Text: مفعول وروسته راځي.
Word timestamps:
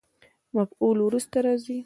مفعول 0.57 0.97
وروسته 1.03 1.37
راځي. 1.45 1.77